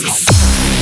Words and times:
Peace. 0.00 0.79